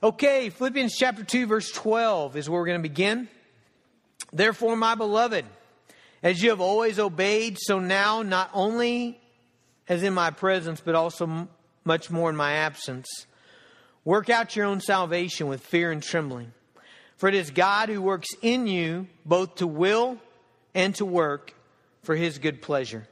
[0.00, 3.26] Okay, Philippians chapter 2, verse 12 is where we're going to begin.
[4.32, 5.44] Therefore, my beloved,
[6.22, 9.20] as you have always obeyed, so now, not only
[9.88, 11.48] as in my presence, but also
[11.84, 13.26] much more in my absence,
[14.04, 16.52] work out your own salvation with fear and trembling.
[17.16, 20.18] For it is God who works in you both to will
[20.76, 21.54] and to work
[22.04, 23.08] for his good pleasure.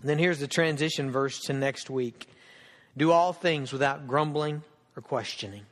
[0.00, 2.28] And then here's the transition verse to next week.
[2.96, 4.62] Do all things without grumbling
[4.96, 5.62] or questioning.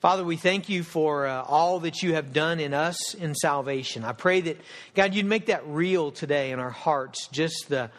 [0.00, 4.04] Father, we thank you for uh, all that you have done in us in salvation.
[4.04, 4.60] I pray that,
[4.94, 7.90] God, you'd make that real today in our hearts, just the,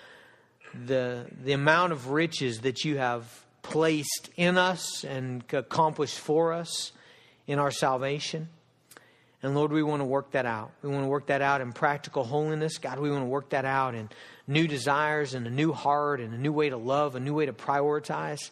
[0.85, 3.25] the, the amount of riches that you have
[3.63, 6.91] placed in us and accomplished for us
[7.47, 8.47] in our salvation.
[9.43, 10.71] And Lord, we want to work that out.
[10.81, 12.77] We want to work that out in practical holiness.
[12.77, 14.09] God, we want to work that out in
[14.47, 17.45] new desires and a new heart and a new way to love, a new way
[17.47, 18.49] to prioritize.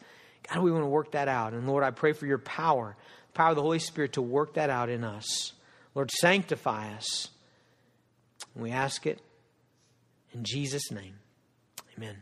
[0.48, 1.54] God, we want to work that out.
[1.54, 2.96] And Lord, I pray for your power,
[3.28, 5.54] the power of the Holy Spirit to work that out in us.
[5.94, 7.30] Lord, sanctify us.
[8.54, 9.22] And we ask it
[10.34, 11.16] in Jesus' name.
[11.98, 12.22] Amen.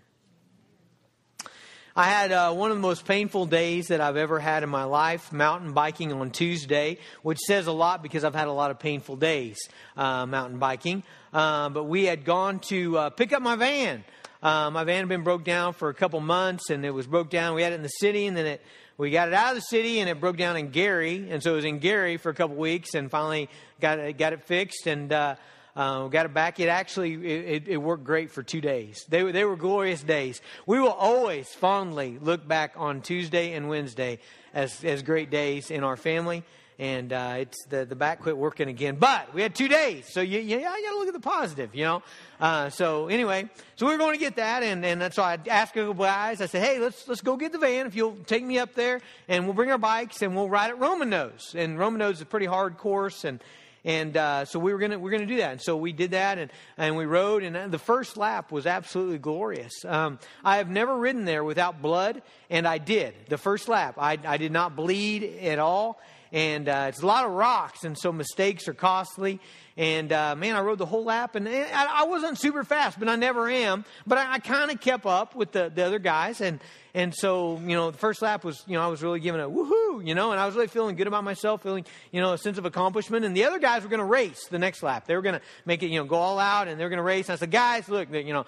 [1.96, 4.86] I had uh, one of the most painful days that I've ever had in my
[4.86, 8.80] life, mountain biking on Tuesday, which says a lot because I've had a lot of
[8.80, 9.60] painful days
[9.96, 11.04] uh, mountain biking.
[11.32, 14.04] Uh, but we had gone to uh, pick up my van.
[14.44, 17.30] Uh, my van had been broke down for a couple months, and it was broke
[17.30, 17.56] down.
[17.56, 18.62] We had it in the city, and then it
[18.98, 21.54] we got it out of the city, and it broke down in Geary, and so
[21.54, 23.50] it was in Geary for a couple weeks, and finally
[23.80, 25.36] got it, got it fixed, and uh,
[25.78, 26.60] uh, got it back.
[26.60, 29.06] It actually it, it, worked great for two days.
[29.08, 30.42] They were they were glorious days.
[30.68, 34.20] We will always fondly look back on Tuesday and Wednesday
[34.54, 36.44] as as great days in our family.
[36.80, 40.22] And uh, it's the the back quit working again, but we had two days, so
[40.22, 42.02] you you, you got to look at the positive, you know.
[42.40, 45.50] Uh, so anyway, so we are going to get that, and and that's why I
[45.50, 46.42] asked a couple guys.
[46.42, 49.02] I said, hey, let's let's go get the van if you'll take me up there,
[49.28, 51.54] and we'll bring our bikes and we'll ride at Roman Nose.
[51.56, 53.40] And Roman Nose is a pretty hard course, and
[53.86, 56.12] and uh, so we were gonna we are gonna do that, and so we did
[56.12, 59.74] that, and and we rode, and the first lap was absolutely glorious.
[59.86, 63.96] Um, I have never ridden there without blood, and I did the first lap.
[63.98, 66.00] I I did not bleed at all,
[66.34, 69.40] and uh, it's a lot of rocks, and so mistakes are costly.
[69.78, 73.08] And uh, man, I rode the whole lap, and I, I wasn't super fast, but
[73.08, 73.86] I never am.
[74.06, 76.60] But I, I kind of kept up with the, the other guys, and
[76.96, 79.48] and so you know, the first lap was you know I was really giving a
[79.48, 82.38] woohoo, you know, and I was really feeling good about myself, feeling you know a
[82.40, 83.26] sense of accomplishment.
[83.26, 85.42] And the other guys were going to race the next lap; they were going to
[85.66, 87.30] make it you know go all out, and they were going to race.
[87.30, 88.46] And I said, guys, look, you know.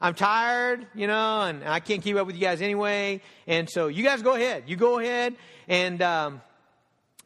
[0.00, 3.22] I'm tired, you know, and I can't keep up with you guys anyway.
[3.46, 4.64] And so you guys go ahead.
[4.66, 5.34] You go ahead,
[5.66, 6.42] and um,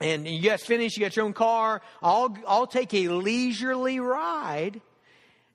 [0.00, 1.82] and you guys finish, you got your own car.
[2.02, 4.80] I'll, I'll take a leisurely ride,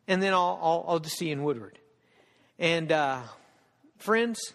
[0.07, 1.79] and then I'll, I'll, I'll just see you in Woodward.
[2.59, 3.21] And uh,
[3.97, 4.53] friends,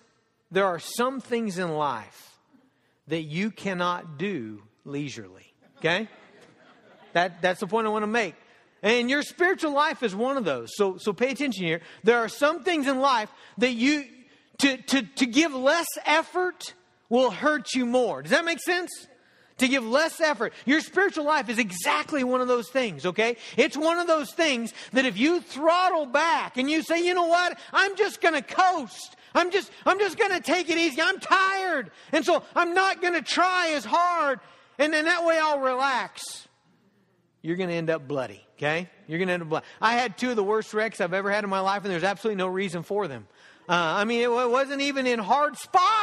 [0.51, 2.37] there are some things in life
[3.09, 5.53] that you cannot do leisurely.
[5.79, 6.09] Okay?
[7.13, 8.35] That, that's the point I want to make.
[8.83, 10.71] And your spiritual life is one of those.
[10.77, 11.81] So, so pay attention here.
[12.05, 14.05] There are some things in life that you,
[14.59, 16.75] to, to, to give less effort
[17.09, 18.23] will hurt you more.
[18.23, 18.91] Does that make sense?
[19.59, 20.53] To give less effort.
[20.65, 23.37] Your spiritual life is exactly one of those things, okay?
[23.57, 27.27] It's one of those things that if you throttle back and you say, you know
[27.27, 29.17] what, I'm just gonna coast.
[29.35, 31.03] I'm just, I'm just gonna take it easy.
[31.03, 31.91] I'm tired.
[32.13, 34.41] And so I'm not gonna try as hard.
[34.79, 36.49] And then that way I'll relax.
[37.43, 38.89] You're gonna end up bloody, okay?
[39.07, 39.67] You're gonna end up bloody.
[39.81, 42.05] I had two of the worst wrecks I've ever had in my life, and there's
[42.05, 43.27] absolutely no reason for them.
[43.69, 45.98] Uh, I mean, it wasn't even in hard spots.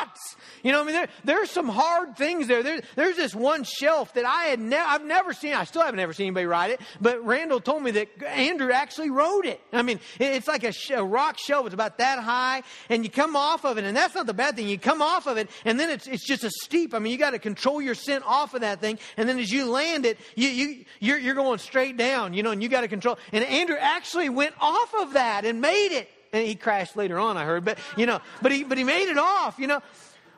[0.63, 2.63] You know, I mean, there, there's some hard things there.
[2.63, 2.81] there.
[2.95, 5.53] There's this one shelf that I had never, I've never seen.
[5.53, 9.09] I still haven't ever seen anybody ride it, but Randall told me that Andrew actually
[9.09, 9.61] rode it.
[9.71, 11.65] I mean, it's like a, sh- a rock shelf.
[11.65, 14.55] It's about that high, and you come off of it, and that's not the bad
[14.55, 14.67] thing.
[14.67, 16.93] You come off of it, and then it's, it's just a steep.
[16.93, 19.51] I mean, you got to control your scent off of that thing, and then as
[19.51, 22.81] you land it, you, you, you're, you're going straight down, you know, and you got
[22.81, 23.17] to control.
[23.31, 26.09] And Andrew actually went off of that and made it.
[26.33, 29.07] And he crashed later on, I heard, but you know, but he but he made
[29.07, 29.81] it off, you know.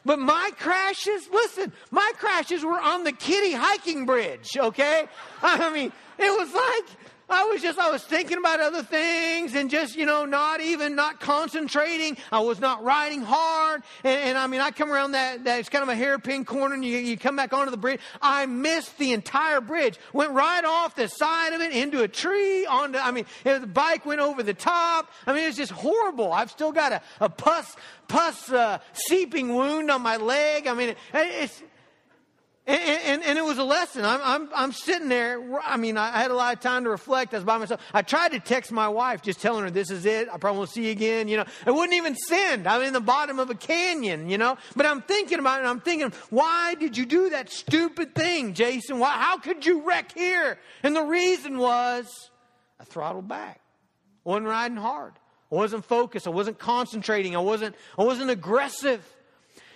[0.08, 5.10] But my crashes, listen, my crashes were on the kitty hiking bridge, okay?
[5.44, 6.98] I mean, it was like
[7.30, 10.96] I was just, I was thinking about other things and just, you know, not even,
[10.96, 12.18] not concentrating.
[12.32, 13.84] I was not riding hard.
[14.06, 16.76] And, and I mean, I come around that, that, it's kind of a hairpin corner
[16.76, 18.00] and you, you come back onto the bridge.
[18.22, 20.00] I missed the entire bridge.
[20.14, 24.06] Went right off the side of it into a tree onto, I mean, the bike
[24.06, 25.12] went over the top.
[25.26, 26.32] I mean, it's just horrible.
[26.32, 27.76] I've still got a, a pus,
[28.08, 30.68] pus, uh, seeping wound on my leg.
[30.68, 31.62] I mean, it, it's,
[32.68, 34.04] And, and, and, it was a lesson.
[34.04, 35.42] I'm, I'm, I'm sitting there.
[35.64, 37.34] I mean, I had a lot of time to reflect.
[37.34, 37.80] I was by myself.
[37.94, 40.28] I tried to text my wife, just telling her this is it.
[40.30, 41.30] I probably won't see you again.
[41.30, 42.68] You know, I wouldn't even send.
[42.68, 44.58] I'm in the bottom of a canyon, you know.
[44.76, 45.66] But I'm thinking about it.
[45.66, 49.00] I'm thinking, why did you do that stupid thing, Jason?
[49.00, 50.60] Why, how could you wreck here?
[50.84, 52.32] And the reason was
[52.82, 53.62] I throttled back.
[54.26, 55.14] I wasn't riding hard.
[55.54, 56.28] I wasn't focused.
[56.28, 57.34] I wasn't concentrating.
[57.34, 59.08] I wasn't, I wasn't aggressive.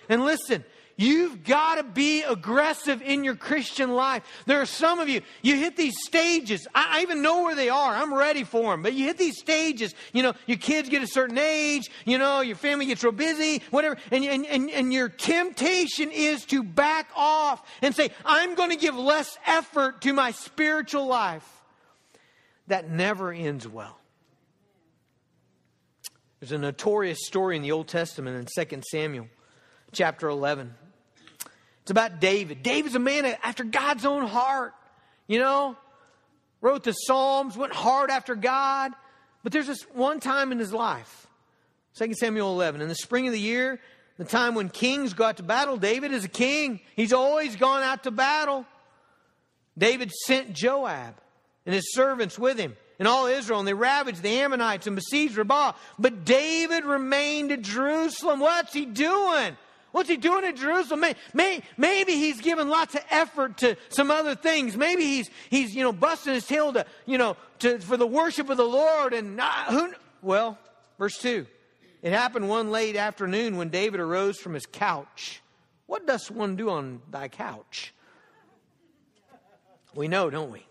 [0.09, 0.65] And listen,
[1.01, 4.21] You've got to be aggressive in your Christian life.
[4.45, 6.67] There are some of you, you hit these stages.
[6.75, 7.95] I, I, even know where they are.
[7.95, 8.83] I'm ready for them.
[8.83, 9.95] But you hit these stages.
[10.13, 11.89] You know, your kids get a certain age.
[12.05, 13.97] You know, your family gets real busy, whatever.
[14.11, 18.75] And, and, and, and your temptation is to back off and say, I'm going to
[18.75, 21.63] give less effort to my spiritual life.
[22.67, 23.97] That never ends well.
[26.39, 29.29] There's a notorious story in the Old Testament in 2 Samuel
[29.91, 30.75] chapter 11.
[31.81, 32.63] It's about David.
[32.63, 34.73] David's a man after God's own heart,
[35.27, 35.75] you know,
[36.61, 38.91] wrote the Psalms, went hard after God.
[39.43, 41.27] But there's this one time in his life,
[41.95, 43.79] 2 Samuel 11, in the spring of the year,
[44.17, 46.79] the time when kings go out to battle, David is a king.
[46.95, 48.65] He's always gone out to battle.
[49.75, 51.15] David sent Joab
[51.65, 55.37] and his servants with him and all Israel, and they ravaged the Ammonites and besieged
[55.37, 55.73] Rabbah.
[55.97, 58.39] But David remained at Jerusalem.
[58.39, 59.57] What's he doing?
[59.91, 61.01] What's he doing in Jerusalem?
[61.01, 64.77] May, may, maybe he's given lots of effort to some other things.
[64.77, 68.49] Maybe he's, he's you know, busting his tail to, you know, to, for the worship
[68.49, 69.13] of the Lord.
[69.13, 70.57] And uh, who, well,
[70.97, 71.45] verse 2.
[72.01, 75.41] It happened one late afternoon when David arose from his couch.
[75.85, 77.93] What does one do on thy couch?
[79.93, 80.65] We know, don't we?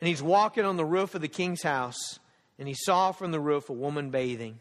[0.00, 2.18] And he's walking on the roof of the king's house,
[2.58, 4.60] and he saw from the roof a woman bathing,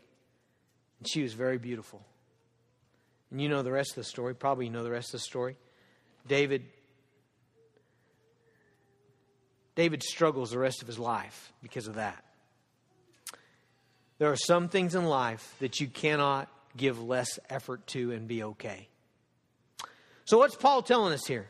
[0.99, 2.01] and she was very beautiful.
[3.31, 4.35] And you know the rest of the story.
[4.35, 5.57] Probably you know the rest of the story.
[6.27, 6.63] David
[9.75, 12.23] David struggles the rest of his life because of that.
[14.17, 18.43] There are some things in life that you cannot give less effort to and be
[18.43, 18.87] okay.
[20.23, 21.49] So, what's Paul telling us here?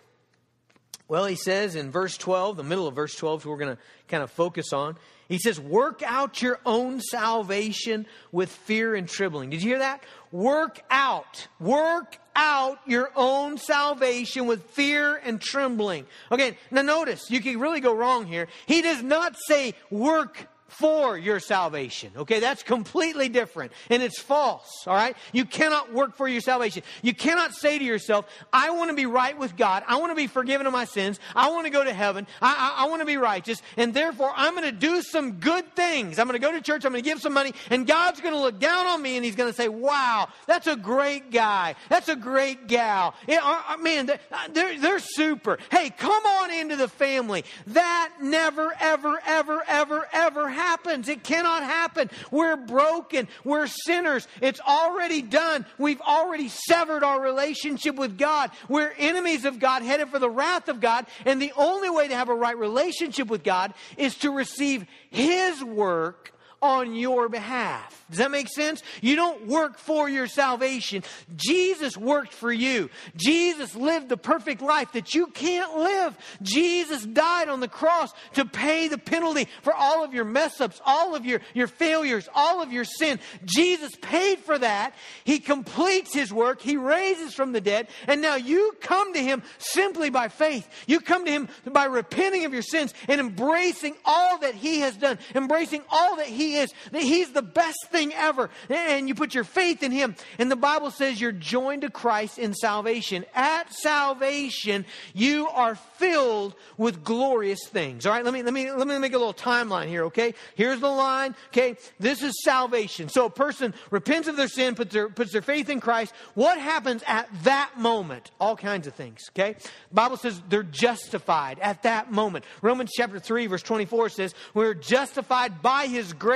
[1.08, 4.24] Well, he says in verse 12, the middle of verse 12, we're going to kind
[4.24, 9.50] of focus on, he says, Work out your own salvation with fear and trembling.
[9.50, 10.04] Did you hear that?
[10.32, 11.48] Work out.
[11.60, 16.06] Work out your own salvation with fear and trembling.
[16.32, 18.48] Okay, now notice, you can really go wrong here.
[18.66, 22.12] He does not say work for your salvation.
[22.18, 24.84] Okay, that's completely different and it's false.
[24.88, 26.84] All right, you cannot work for your salvation.
[27.02, 29.84] You cannot say to yourself, I want to be right with God.
[29.88, 31.20] I want to be forgiven of my sins.
[31.36, 32.28] I want to go to heaven.
[32.42, 33.62] I, I, I want to be righteous.
[33.78, 36.20] And therefore, I'm going to do some good things.
[36.20, 36.86] I'm going to go to church.
[36.86, 37.54] I'm going to give some money.
[37.70, 40.68] And God's going to look down on me and He's going to say, Wow, that's
[40.68, 41.76] a great guy.
[41.90, 43.14] That's a great gal.
[43.28, 44.08] It, uh, uh, man,
[44.52, 45.58] they're, they're super.
[45.72, 47.46] Hey, come on into the family.
[47.68, 51.08] That never, ever, ever, ever, ever happens.
[51.08, 52.10] It cannot happen.
[52.32, 53.28] We're broken.
[53.44, 54.28] We're sinners.
[54.42, 55.66] It's already done.
[55.78, 58.52] We've already severed our relationship with God.
[58.68, 61.06] We're enemies of God, headed for the wrath of God.
[61.26, 65.64] And the only way to have a right relationship with God is to receive His
[65.64, 66.32] work
[66.62, 68.06] on your behalf.
[68.10, 68.84] Does that make sense?
[69.02, 71.04] You don't work for your salvation.
[71.36, 72.90] Jesus worked for you.
[73.16, 76.18] Jesus lived the perfect life that you can't live.
[76.42, 80.82] Jesus died on the cross to pay the penalty for all of your mess ups,
[80.86, 83.20] all of your, your failures, all of your sin.
[83.44, 84.94] Jesus paid for that.
[85.24, 86.62] He completes his work.
[86.62, 87.88] He raises from the dead.
[88.08, 90.68] And now you come to him simply by faith.
[90.88, 94.96] You come to him by repenting of your sins and embracing all that he has
[94.96, 98.52] done, embracing all that he is, that he's the best thing ever.
[98.70, 100.16] And you put your faith in Him.
[100.38, 103.26] And the Bible says you're joined to Christ in salvation.
[103.34, 108.06] At salvation, you are filled with glorious things.
[108.06, 110.34] All right, let me, let me, let me make a little timeline here, okay?
[110.56, 111.78] Here's the line, okay?
[112.00, 113.10] This is salvation.
[113.10, 116.14] So a person repents of their sin, puts their, puts their faith in Christ.
[116.34, 118.32] What happens at that moment?
[118.40, 119.54] All kinds of things, okay?
[119.54, 122.46] The Bible says they're justified at that moment.
[122.62, 126.35] Romans chapter 3, verse 24 says, We're justified by His grace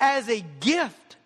[0.00, 1.16] as a gift.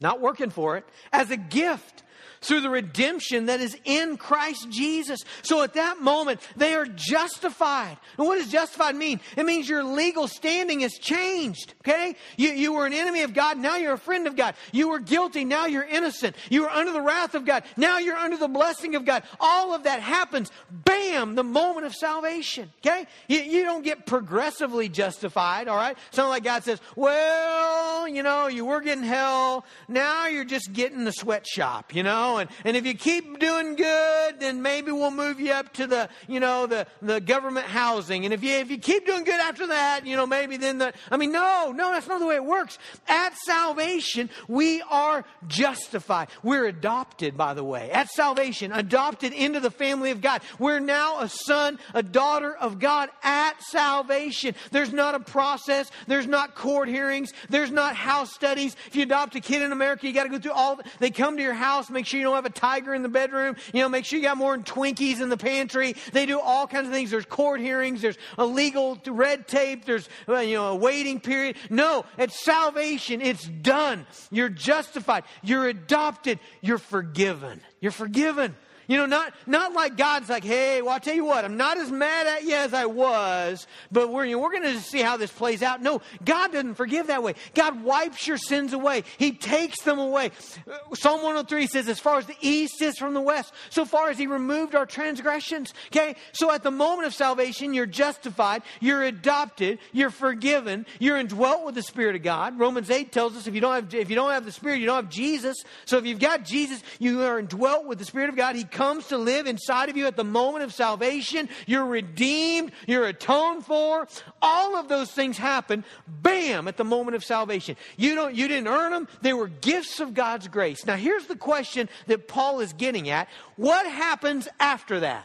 [0.00, 2.02] Not working for it, as a gift
[2.40, 5.20] through the redemption that is in Christ Jesus.
[5.42, 7.96] So at that moment, they are justified.
[8.18, 9.20] And what does justified mean?
[9.36, 11.74] It means your legal standing has changed.
[11.80, 12.16] Okay?
[12.36, 14.54] You, you were an enemy of God, now you're a friend of God.
[14.72, 16.36] You were guilty, now you're innocent.
[16.50, 19.22] You were under the wrath of God, now you're under the blessing of God.
[19.40, 22.70] All of that happens, bam, the moment of salvation.
[22.84, 23.06] Okay?
[23.28, 25.96] You, you don't get progressively justified, all right?
[26.10, 31.04] Something like God says, well, you know, you were getting hell, now you're just getting
[31.04, 32.25] the sweatshop, you know?
[32.38, 36.08] And, and if you keep doing good, then maybe we'll move you up to the,
[36.28, 38.24] you know, the, the government housing.
[38.24, 40.92] And if you, if you keep doing good after that, you know, maybe then the,
[41.10, 42.78] I mean, no, no, that's not the way it works.
[43.08, 46.28] At salvation, we are justified.
[46.42, 47.90] We're adopted, by the way.
[47.90, 50.42] At salvation, adopted into the family of God.
[50.58, 54.54] We're now a son, a daughter of God at salvation.
[54.70, 55.90] There's not a process.
[56.06, 57.32] There's not court hearings.
[57.48, 58.76] There's not house studies.
[58.86, 61.36] If you adopt a kid in America, you got to go through all, they come
[61.36, 63.88] to your house, make sure you don't have a tiger in the bedroom, you know,
[63.88, 65.94] make sure you got more than Twinkies in the pantry.
[66.12, 67.10] They do all kinds of things.
[67.10, 68.02] There's court hearings.
[68.02, 69.84] There's a legal red tape.
[69.84, 71.56] There's, you know, a waiting period.
[71.70, 74.06] No, it's salvation, it's done.
[74.30, 75.24] You're justified.
[75.42, 76.38] You're adopted.
[76.60, 77.60] You're forgiven.
[77.80, 78.56] You're forgiven.
[78.88, 81.76] You know, not, not like God's like, hey, well, I'll tell you what, I'm not
[81.76, 85.00] as mad at you as I was, but we're, you know, we're going to see
[85.00, 85.82] how this plays out.
[85.82, 87.34] No, God doesn't forgive that way.
[87.54, 89.02] God wipes your sins away.
[89.18, 90.30] He takes them away.
[90.70, 94.10] Uh, Psalm 103 says, as far as the east is from the west, so far
[94.10, 95.74] as He removed our transgressions.
[95.88, 96.14] Okay?
[96.32, 101.74] So at the moment of salvation, you're justified, you're adopted, you're forgiven, you're indwelt with
[101.74, 102.58] the Spirit of God.
[102.58, 104.86] Romans 8 tells us if you don't have, if you don't have the Spirit, you
[104.86, 105.56] don't have Jesus.
[105.86, 108.54] So if you've got Jesus, you are indwelt with the Spirit of God.
[108.54, 111.48] He comes to live inside of you at the moment of salvation.
[111.66, 114.06] You're redeemed, you're atoned for.
[114.42, 117.76] All of those things happen, bam, at the moment of salvation.
[117.96, 120.84] You don't you didn't earn them, they were gifts of God's grace.
[120.84, 123.28] Now here's the question that Paul is getting at.
[123.56, 125.24] What happens after that?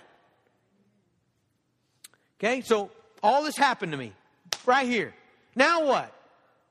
[2.40, 2.90] Okay, so
[3.22, 4.14] all this happened to me
[4.66, 5.14] right here.
[5.58, 6.16] Now what?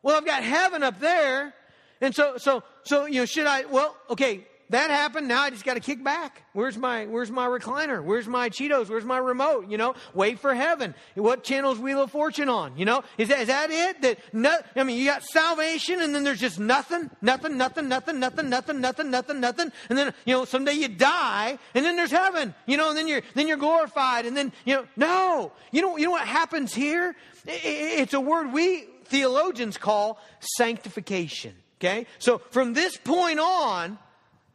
[0.03, 1.53] Well, I've got heaven up there.
[2.01, 5.27] And so, so, so, you know, should I, well, okay, that happened.
[5.27, 6.45] Now I just got to kick back.
[6.53, 8.03] Where's my Where's my recliner?
[8.03, 8.89] Where's my Cheetos?
[8.89, 9.69] Where's my remote?
[9.69, 10.95] You know, wait for heaven.
[11.15, 12.77] What channel's Wheel of Fortune on?
[12.77, 14.03] You know, is that is that it?
[14.03, 18.21] That no, I mean, you got salvation, and then there's just nothing, nothing, nothing, nothing,
[18.21, 22.13] nothing, nothing, nothing, nothing, nothing, and then you know someday you die, and then there's
[22.13, 22.55] heaven.
[22.67, 25.97] You know, and then you're then you're glorified, and then you know, no, you know,
[25.97, 27.17] you know what happens here?
[27.47, 30.21] It's a word we theologians call
[30.57, 31.55] sanctification.
[31.81, 33.99] Okay, so from this point on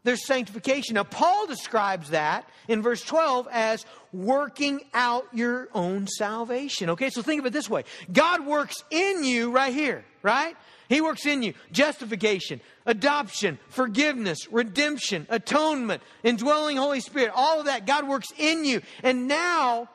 [0.06, 0.94] there's sanctification.
[0.94, 6.92] Now, Paul describes that in verse 12 as working out your own salvation.
[6.92, 10.56] Okay, so think of it this way God works in you right here, right?
[10.88, 11.56] He works in you.
[11.72, 17.88] Justification, adoption, forgiveness, redemption, atonement, indwelling Holy Spirit, all of that.
[17.88, 18.82] God works in you.
[19.02, 19.90] And now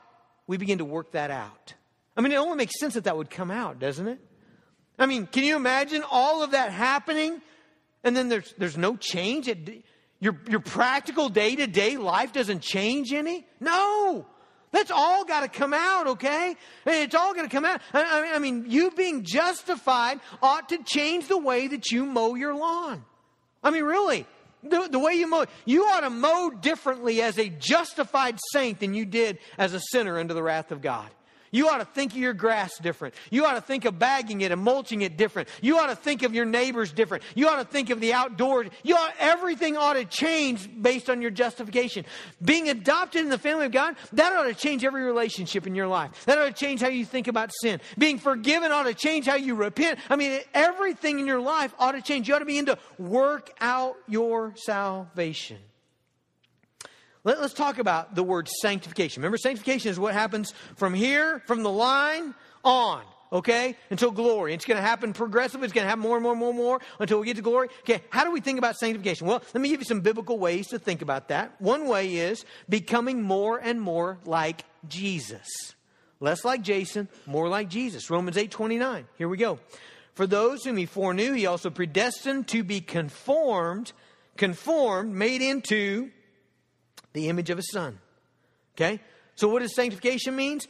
[0.48, 1.74] we begin to work that out.
[2.16, 4.18] I mean, it only makes sense that that would come out, doesn't it?
[4.98, 7.40] I mean, can you imagine all of that happening
[8.02, 9.46] and then there's, there's no change?
[9.46, 9.84] It,
[10.20, 13.46] your, your practical day to day life doesn't change any?
[13.58, 14.26] No.
[14.72, 16.54] That's all got to come out, okay?
[16.86, 17.80] It's all going to come out.
[17.92, 22.54] I, I, mean, you being justified ought to change the way that you mow your
[22.54, 23.04] lawn.
[23.64, 24.26] I mean, really.
[24.62, 28.94] The, the way you mow, you ought to mow differently as a justified saint than
[28.94, 31.08] you did as a sinner under the wrath of God.
[31.50, 33.14] You ought to think of your grass different.
[33.30, 35.48] You ought to think of bagging it and mulching it different.
[35.60, 37.24] You ought to think of your neighbors different.
[37.34, 38.68] You ought to think of the outdoors.
[38.82, 42.04] You ought, everything ought to change based on your justification.
[42.42, 45.88] Being adopted in the family of God, that ought to change every relationship in your
[45.88, 46.24] life.
[46.26, 47.80] That ought to change how you think about sin.
[47.98, 49.98] Being forgiven ought to change how you repent.
[50.08, 52.28] I mean, everything in your life ought to change.
[52.28, 55.58] You ought to begin to work out your salvation.
[57.22, 59.20] Let, us talk about the word sanctification.
[59.20, 62.34] Remember, sanctification is what happens from here, from the line
[62.64, 64.54] on, okay, until glory.
[64.54, 65.66] It's going to happen progressively.
[65.66, 67.42] It's going to happen more and more and more and more until we get to
[67.42, 67.68] glory.
[67.80, 69.26] Okay, how do we think about sanctification?
[69.26, 71.60] Well, let me give you some biblical ways to think about that.
[71.60, 75.46] One way is becoming more and more like Jesus.
[76.20, 78.08] Less like Jason, more like Jesus.
[78.08, 79.06] Romans 8 29.
[79.18, 79.58] Here we go.
[80.14, 83.92] For those whom he foreknew, he also predestined to be conformed,
[84.36, 86.10] conformed, made into
[87.12, 87.98] the image of his son.
[88.76, 89.00] Okay?
[89.34, 90.68] So what does sanctification means?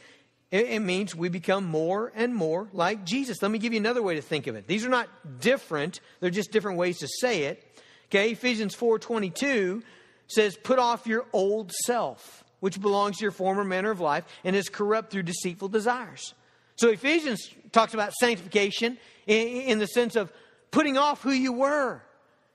[0.51, 3.41] It, means we become more and more like Jesus.
[3.41, 4.67] Let me give you another way to think of it.
[4.67, 5.07] These are not
[5.39, 7.63] different, they're just different ways to say it.
[8.07, 9.81] Okay, Ephesians 4:22
[10.27, 14.53] says, "Put off your old self, which belongs to your former manner of life and
[14.53, 16.33] is corrupt through deceitful desires."
[16.75, 20.33] So Ephesians talks about sanctification in the sense of
[20.71, 22.01] putting off who you were.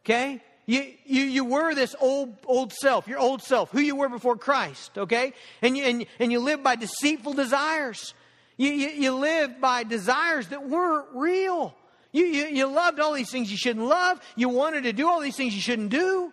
[0.05, 0.43] Okay?
[0.67, 4.37] You, you, you were this old, old self, your old self, who you were before
[4.37, 5.33] Christ, okay?
[5.63, 8.15] And you, and, and you lived by deceitful desires.
[8.57, 11.75] You, you, you lived by desires that weren't real.
[12.11, 14.21] You, you, you loved all these things you shouldn't love.
[14.35, 16.33] You wanted to do all these things you shouldn't do.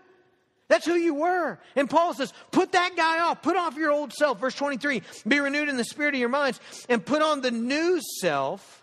[0.67, 1.59] That's who you were.
[1.75, 3.43] And Paul says, put that guy off.
[3.43, 4.39] Put off your old self.
[4.39, 6.59] Verse 23 Be renewed in the spirit of your minds
[6.89, 8.82] and put on the new self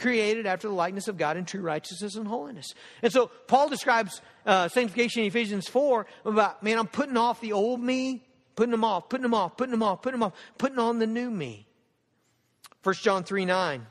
[0.00, 2.74] created after the likeness of God in true righteousness and holiness.
[3.02, 7.52] And so Paul describes uh, sanctification in Ephesians 4 about, man, I'm putting off the
[7.52, 8.26] old me,
[8.56, 11.06] putting them off, putting them off, putting them off, putting them off, putting on the
[11.06, 11.66] new me.
[12.82, 13.86] 1 John 3 9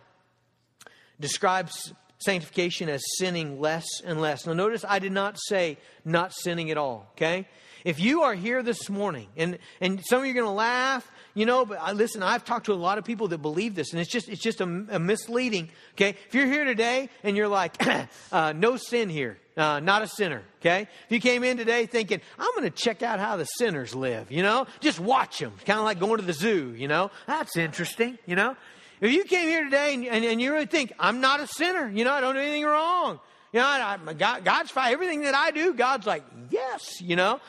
[1.20, 4.46] describes sanctification as sinning less and less.
[4.46, 7.48] Now, notice I did not say not sinning at all, okay?
[7.86, 11.10] If you are here this morning, and, and some of you are going to laugh,
[11.34, 13.92] you know, but I, listen, I've talked to a lot of people that believe this,
[13.92, 16.16] and it's just, it's just a, a misleading, okay?
[16.28, 17.82] If you're here today and you're like,
[18.32, 20.82] uh, no sin here, uh, not a sinner, okay?
[21.06, 24.32] If you came in today thinking, I'm going to check out how the sinners live,
[24.32, 27.58] you know, just watch them, kind of like going to the zoo, you know, that's
[27.58, 28.56] interesting, you know.
[29.02, 31.90] If you came here today and, and, and you really think, I'm not a sinner,
[31.90, 33.20] you know, I don't do anything wrong,
[33.52, 34.94] you know, I, I, God, God's fine.
[34.94, 37.40] Everything that I do, God's like, yes, you know.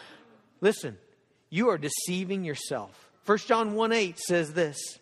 [0.60, 0.96] Listen,
[1.50, 3.09] you are deceiving yourself.
[3.26, 4.98] 1 John 1 8 says this.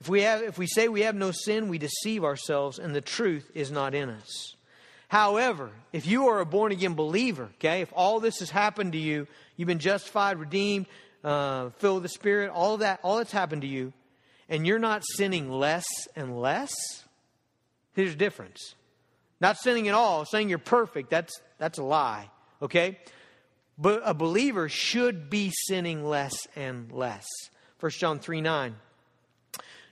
[0.00, 3.02] If we, have, if we say we have no sin, we deceive ourselves, and the
[3.02, 4.54] truth is not in us.
[5.08, 8.98] However, if you are a born again believer, okay, if all this has happened to
[8.98, 9.26] you,
[9.56, 10.86] you've been justified, redeemed,
[11.22, 13.92] uh, filled with the Spirit, all that, all that's happened to you,
[14.48, 15.86] and you're not sinning less
[16.16, 16.72] and less,
[17.94, 18.74] here's the difference.
[19.40, 22.30] Not sinning at all, saying you're perfect, that's, that's a lie,
[22.62, 22.98] okay?
[23.80, 27.26] But a believer should be sinning less and less.
[27.80, 28.76] 1 John 3 9.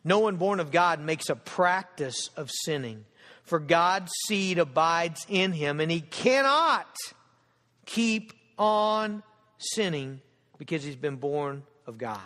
[0.05, 3.07] No one born of God makes a practice of sinning,
[3.43, 6.87] for God's seed abides in him, and he cannot
[7.87, 9.23] keep on
[9.57, 10.21] sinning
[10.59, 12.21] because he's been born of God.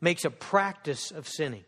[0.00, 1.64] Makes a practice of sinning.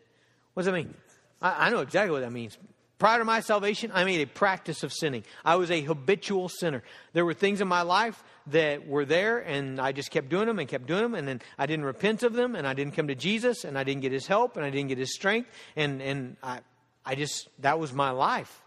[0.53, 0.93] What does that mean?
[1.41, 2.57] I, I know exactly what that means.
[2.97, 5.23] Prior to my salvation, I made a practice of sinning.
[5.43, 6.81] I was a habitual sinner.
[7.11, 10.59] There were things in my life that were there, and I just kept doing them
[10.59, 13.09] and kept doing them, and then I didn't repent of them, and I didn't come
[13.09, 16.01] to Jesus, and I didn't get His help, and I didn't get His strength, and
[16.01, 16.59] and I,
[17.05, 18.61] I just that was my life.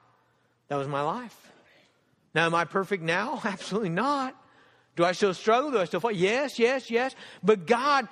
[0.68, 1.36] That was my life.
[2.34, 3.40] Now, am I perfect now?
[3.44, 4.36] Absolutely not.
[4.96, 5.70] Do I still struggle?
[5.70, 6.12] Do I still fall?
[6.12, 7.14] Yes, yes, yes.
[7.42, 8.08] But God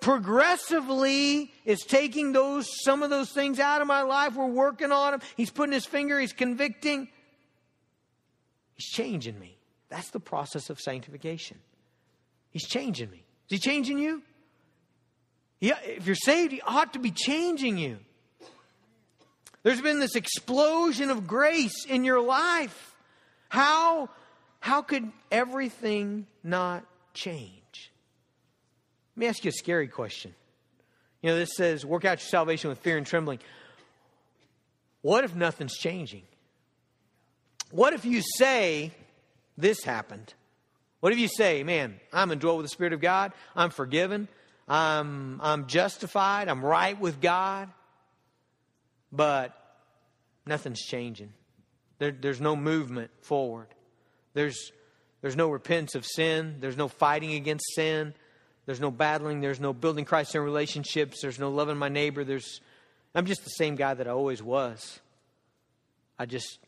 [0.00, 4.34] progressively is taking those some of those things out of my life.
[4.34, 5.20] We're working on them.
[5.36, 7.08] He's putting his finger, he's convicting.
[8.74, 9.56] He's changing me.
[9.88, 11.58] That's the process of sanctification.
[12.50, 13.24] He's changing me.
[13.48, 14.22] Is he changing you?
[15.60, 17.98] Yeah, if you're saved, he ought to be changing you.
[19.64, 22.94] There's been this explosion of grace in your life.
[23.48, 24.08] How,
[24.60, 27.57] how could everything not change?
[29.18, 30.32] Let me ask you a scary question.
[31.22, 33.40] You know, this says, work out your salvation with fear and trembling.
[35.02, 36.22] What if nothing's changing?
[37.72, 38.92] What if you say,
[39.56, 40.34] this happened.
[41.00, 44.28] What if you say, man, I'm indwelt with the Spirit of God, I'm forgiven,
[44.68, 47.68] I'm, I'm justified, I'm right with God,
[49.10, 49.52] but
[50.46, 51.32] nothing's changing.
[51.98, 53.66] There, there's no movement forward.
[54.34, 54.70] There's,
[55.22, 56.58] there's no repentance of sin.
[56.60, 58.14] There's no fighting against sin.
[58.68, 59.40] There's no battling.
[59.40, 61.22] There's no building Christ in relationships.
[61.22, 62.22] There's no loving my neighbor.
[62.22, 62.60] There's,
[63.14, 65.00] I'm just the same guy that I always was.
[66.18, 66.58] I just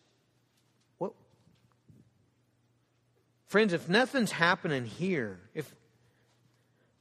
[0.97, 1.13] what?
[3.49, 5.75] Friends, if nothing's happening here, if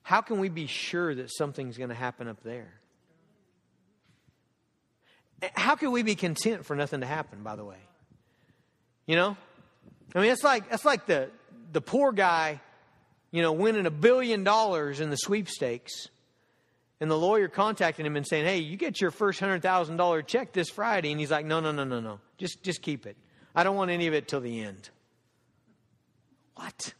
[0.01, 2.73] how can we be sure that something's going to happen up there?
[5.53, 7.79] How can we be content for nothing to happen, by the way?
[9.05, 9.37] You know?
[10.13, 11.29] I mean, it's like it's like the
[11.71, 12.59] the poor guy,
[13.31, 16.09] you know, winning a billion dollars in the sweepstakes.
[17.01, 20.21] And the lawyer contacting him and saying, Hey, you get your first hundred thousand dollar
[20.21, 21.11] check this Friday.
[21.11, 22.19] And he's like, No, no, no, no, no.
[22.37, 23.15] Just just keep it.
[23.55, 24.89] I don't want any of it till the end.
[26.55, 26.93] What?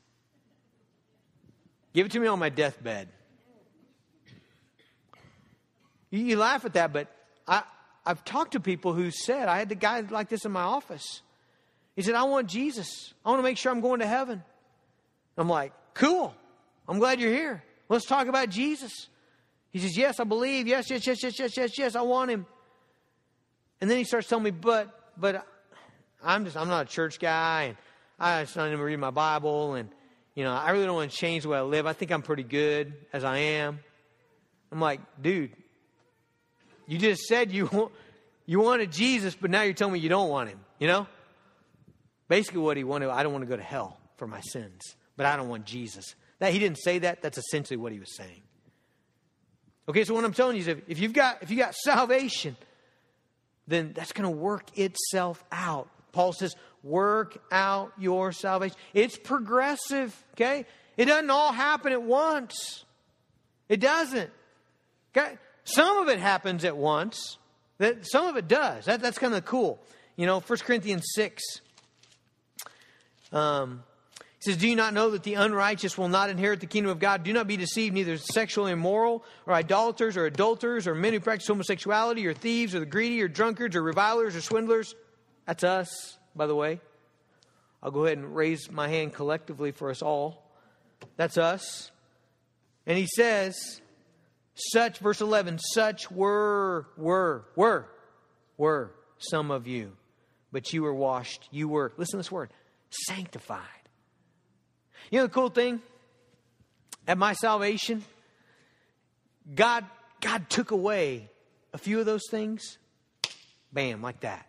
[1.94, 3.10] Give it to me on my deathbed.
[6.12, 7.14] You, you laugh at that, but
[7.48, 7.64] I,
[8.06, 11.22] I've talked to people who said, I had the guy like this in my office.
[11.96, 13.14] He said, I want Jesus.
[13.26, 14.44] I want to make sure I'm going to heaven.
[15.38, 16.34] I'm like, cool.
[16.88, 17.64] I'm glad you're here.
[17.88, 19.08] Let's talk about Jesus.
[19.72, 20.68] He says, Yes, I believe.
[20.68, 22.46] Yes, yes, yes, yes, yes, yes, yes, I want him.
[23.82, 25.46] And then he starts telling me, but, but
[26.24, 27.64] I'm just, I'm not a church guy.
[27.64, 27.78] And
[28.20, 29.90] I just don't even read my Bible, and
[30.36, 31.86] you know, I really don't want to change the way I live.
[31.86, 33.80] I think I'm pretty good as I am.
[34.72, 35.52] I'm like, dude,
[36.86, 37.92] you just said you want,
[38.46, 40.60] you wanted Jesus, but now you're telling me you don't want him.
[40.80, 41.08] You know,
[42.28, 43.10] basically what he wanted.
[43.10, 46.16] I don't want to go to hell for my sins, but I don't want Jesus.
[46.40, 47.22] That he didn't say that.
[47.22, 48.40] That's essentially what he was saying.
[49.90, 52.56] Okay, so what I'm telling you is, if, if you've got if you got salvation,
[53.68, 55.90] then that's going to work itself out.
[56.14, 58.78] Paul says, work out your salvation.
[58.94, 60.66] It's progressive, okay?
[60.96, 62.86] It doesn't all happen at once.
[63.68, 64.30] It doesn't.
[65.14, 65.38] Okay?
[65.66, 67.38] Some of it happens at once.
[67.80, 68.86] That some of it does.
[68.86, 69.84] That, that's kind of cool.
[70.16, 71.44] You know, 1 Corinthians 6.
[73.34, 73.84] Um,
[74.40, 77.00] He says, Do you not know that the unrighteous will not inherit the kingdom of
[77.00, 77.24] God?
[77.24, 81.48] Do not be deceived, neither sexually immoral, or idolaters, or adulterers, or men who practice
[81.48, 84.96] homosexuality, or thieves, or the greedy, or drunkards, or revilers, or swindlers.
[85.46, 86.80] That's us, by the way.
[87.84, 90.44] I'll go ahead and raise my hand collectively for us all.
[91.18, 91.92] That's us.
[92.86, 93.82] And he says,
[94.56, 97.90] such, verse 11, such were, were, were,
[98.58, 99.94] were some of you,
[100.52, 101.48] but you were washed.
[101.52, 102.52] You were, listen to this word,
[102.90, 103.64] sanctified.
[105.12, 105.82] You know the cool thing?
[107.08, 108.04] At my salvation,
[109.56, 109.86] God,
[110.22, 111.30] God took away
[111.74, 112.78] a few of those things.
[113.72, 114.46] Bam, like that.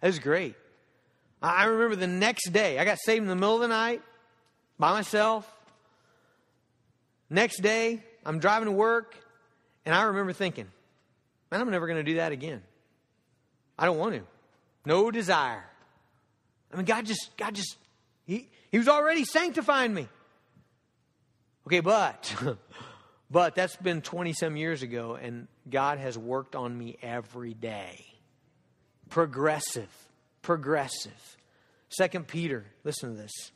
[0.00, 0.54] That was great.
[1.42, 4.00] I remember the next day, I got saved in the middle of the night
[4.78, 5.50] by myself.
[7.28, 9.16] Next day, I'm driving to work,
[9.84, 10.66] and I remember thinking,
[11.50, 12.62] man, I'm never going to do that again.
[13.78, 14.22] I don't want to.
[14.86, 15.64] No desire.
[16.72, 17.76] I mean, God just, God just,
[18.26, 20.08] He, he was already sanctifying me.
[21.64, 22.34] Okay, but,
[23.30, 28.04] but that's been 20 some years ago, and God has worked on me every day.
[29.10, 29.88] Progressive,
[30.42, 31.36] progressive.
[31.88, 33.52] Second Peter, listen to this.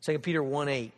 [0.00, 0.92] Second Peter 1 8.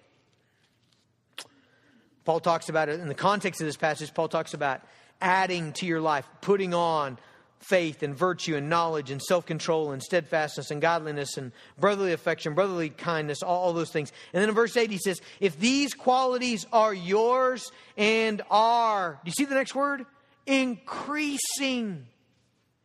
[2.25, 4.15] Paul talks about it in the context of this passage.
[4.15, 4.81] Paul talks about
[5.21, 7.19] adding to your life, putting on
[7.63, 12.55] faith and virtue and knowledge and self control and steadfastness and godliness and brotherly affection,
[12.55, 14.13] brotherly kindness, all, all, those things.
[14.33, 19.29] And then in verse 8, he says, If these qualities are yours and are, do
[19.29, 20.05] you see the next word?
[20.47, 22.07] Increasing.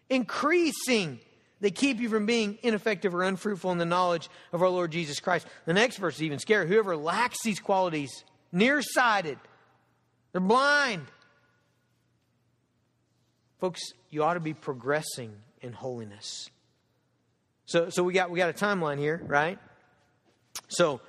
[0.09, 1.19] Increasing.
[1.59, 5.19] They keep you from being ineffective or unfruitful in the knowledge of our Lord Jesus
[5.19, 5.47] Christ.
[5.65, 6.67] The next verse is even scary.
[6.67, 9.39] Whoever lacks these qualities, nearsighted,
[10.31, 11.07] they're blind
[13.59, 16.49] Folks, you ought to be progressing in holiness.
[17.65, 19.57] So, so we got we got a timeline here, right?
[20.69, 21.01] So,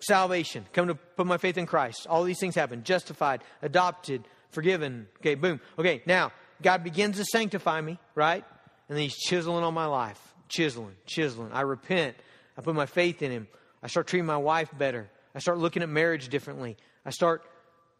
[0.00, 2.06] salvation, come to put my faith in Christ.
[2.08, 2.82] All these things happen.
[2.82, 5.06] Justified, adopted, forgiven.
[5.20, 5.60] Okay, boom.
[5.78, 8.44] Okay, now God begins to sanctify me, right?
[8.88, 11.52] And then He's chiseling on my life, chiseling, chiseling.
[11.52, 12.16] I repent.
[12.58, 13.48] I put my faith in Him.
[13.82, 15.08] I start treating my wife better.
[15.34, 16.76] I start looking at marriage differently.
[17.06, 17.42] I start,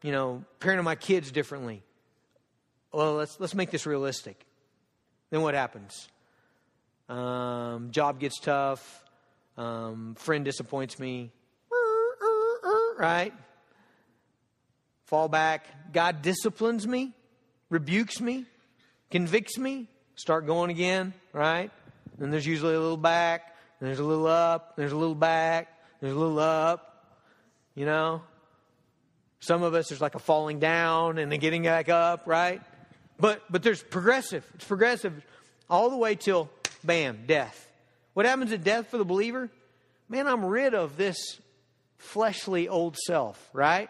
[0.03, 1.83] you know, parenting my kids differently
[2.95, 4.45] well, let's, let's make this realistic.
[5.31, 6.09] Then what happens?
[7.09, 9.03] Um, job gets tough.
[9.57, 11.33] Um, friend disappoints me.
[12.97, 13.33] Right?
[15.07, 15.67] Fall back.
[15.93, 17.13] God disciplines me,
[17.69, 18.47] rebukes me,
[19.11, 19.89] convicts me.
[20.15, 21.13] Start going again.
[21.33, 21.71] Right?
[22.19, 23.57] Then there's usually a little back.
[23.81, 24.77] There's a little up.
[24.77, 25.69] There's a little back.
[26.01, 27.19] There's a little up.
[27.75, 28.23] You know?
[29.41, 32.63] Some of us, there's like a falling down and then getting back up, right?
[33.19, 34.45] But but there's progressive.
[34.55, 35.25] It's progressive
[35.71, 36.51] all the way till
[36.83, 37.69] bam, death.
[38.15, 39.51] What happens at death for the believer?
[40.09, 41.41] Man, I'm rid of this
[41.99, 43.89] fleshly old self, right?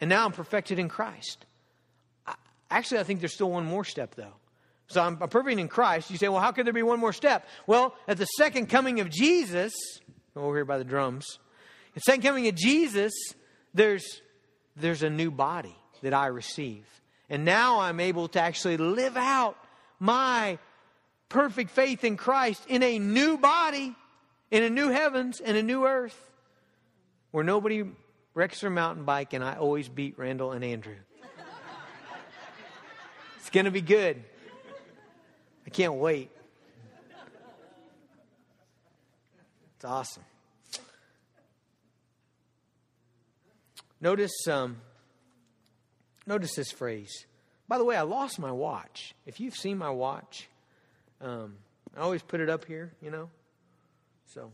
[0.00, 1.44] And now I'm perfected in Christ.
[2.26, 2.34] I,
[2.70, 4.34] actually, I think there's still one more step, though.
[4.88, 6.10] So I'm, I'm perfect in Christ.
[6.10, 7.46] You say, well, how could there be one more step?
[7.66, 9.72] Well, at the second coming of Jesus,
[10.36, 11.38] oh, over here by the drums,
[11.94, 13.12] the second coming of Jesus,
[13.74, 14.20] there's,
[14.76, 16.86] there's a new body that I receive.
[17.32, 19.56] And now I'm able to actually live out
[19.98, 20.58] my
[21.30, 23.94] perfect faith in Christ in a new body,
[24.50, 26.30] in a new heavens and a new earth,
[27.30, 27.84] where nobody
[28.34, 30.96] wrecks their mountain bike and I always beat Randall and Andrew.
[33.38, 34.22] it's going to be good.
[35.66, 36.30] I can't wait.
[39.76, 40.24] It's awesome.
[44.02, 44.76] Notice um,
[46.26, 47.26] Notice this phrase.
[47.68, 49.14] By the way, I lost my watch.
[49.26, 50.48] If you've seen my watch,
[51.20, 51.54] um,
[51.96, 53.30] I always put it up here, you know.
[54.34, 54.50] So,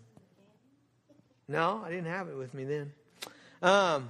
[1.46, 2.92] no, I didn't have it with me then.
[3.62, 4.08] Um,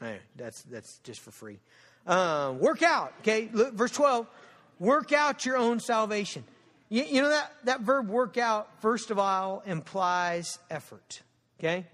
[0.00, 1.58] hey, that's that's just for free.
[2.06, 3.48] Um, work out, okay.
[3.52, 4.26] Look, verse twelve.
[4.78, 6.44] Work out your own salvation.
[6.88, 11.22] You, you know that that verb "work out" first of all implies effort.
[11.58, 11.86] Okay.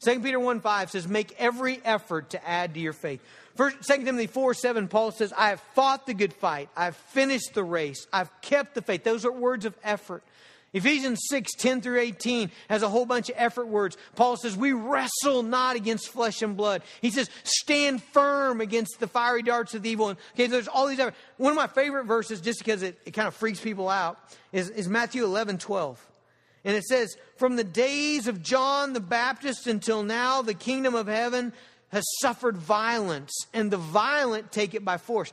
[0.00, 3.20] Second Peter one five says, "Make every effort to add to your faith."
[3.58, 6.68] First, 2 Timothy 4 7, Paul says, I have fought the good fight.
[6.76, 8.06] I've finished the race.
[8.12, 9.02] I've kept the faith.
[9.02, 10.22] Those are words of effort.
[10.72, 13.96] Ephesians 6 10 through 18 has a whole bunch of effort words.
[14.14, 16.82] Paul says, We wrestle not against flesh and blood.
[17.00, 20.10] He says, Stand firm against the fiery darts of the evil.
[20.10, 21.00] And, okay, there's all these.
[21.00, 21.14] Effort.
[21.38, 24.20] One of my favorite verses, just because it, it kind of freaks people out,
[24.52, 26.06] is, is Matthew 11 12.
[26.64, 31.06] And it says, From the days of John the Baptist until now, the kingdom of
[31.06, 31.52] heaven
[31.90, 35.32] has suffered violence, and the violent take it by force.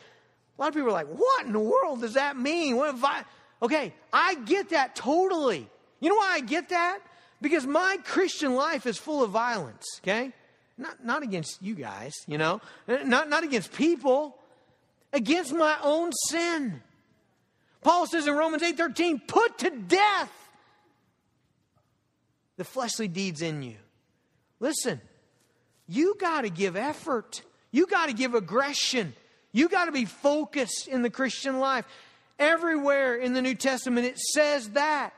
[0.58, 2.78] A lot of people are like, what in the world does that mean?
[2.78, 3.26] What vi-?
[3.62, 5.68] Okay, I get that totally.
[6.00, 7.00] You know why I get that?
[7.42, 10.32] Because my Christian life is full of violence, okay?
[10.78, 14.38] Not, not against you guys, you know, not, not against people,
[15.14, 16.82] against my own sin.
[17.82, 20.45] Paul says in Romans 8:13, put to death
[22.58, 23.76] the fleshly deeds in you.
[24.60, 25.02] Listen,
[25.88, 27.42] you got to give effort.
[27.72, 29.14] You got to give aggression.
[29.52, 31.86] You got to be focused in the Christian life.
[32.40, 35.14] Everywhere in the New Testament it says that.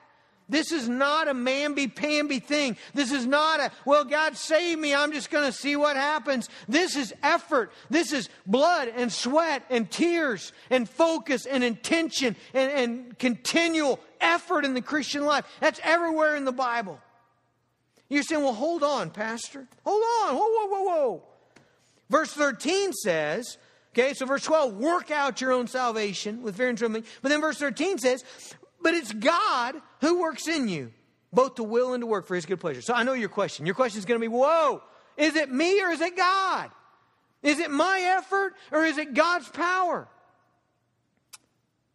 [0.49, 2.77] This is not a mamby-pamby thing.
[2.93, 6.47] This is not a, well, God save me, I'm just going to see what happens.
[6.69, 7.71] This is effort.
[7.89, 14.63] This is blood and sweat and tears and focus and intention and, and continual effort
[14.63, 15.45] in the Christian life.
[15.59, 16.99] That's everywhere in the Bible.
[18.09, 19.67] You're saying, well, hold on, Pastor.
[19.85, 20.35] Hold on.
[20.35, 21.23] Whoa, whoa, whoa, whoa.
[22.09, 23.57] Verse 13 says,
[23.93, 27.03] okay, so verse 12, work out your own salvation with fear and trembling.
[27.21, 28.23] But then verse 13 says,
[28.81, 30.93] but it's God who works in you,
[31.33, 32.81] both to will and to work for his good pleasure.
[32.81, 33.65] So I know your question.
[33.65, 34.81] Your question is going to be, whoa,
[35.17, 36.71] is it me or is it God?
[37.43, 40.07] Is it my effort or is it God's power?